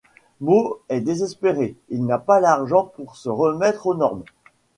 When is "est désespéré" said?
0.89-1.75